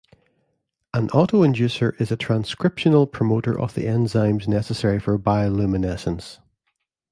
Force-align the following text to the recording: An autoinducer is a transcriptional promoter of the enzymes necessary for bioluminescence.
An 0.95 1.09
autoinducer 1.09 1.93
is 2.01 2.11
a 2.11 2.17
transcriptional 2.17 3.05
promoter 3.11 3.55
of 3.59 3.75
the 3.75 3.83
enzymes 3.83 4.47
necessary 4.47 4.99
for 4.99 5.19
bioluminescence. 5.19 6.39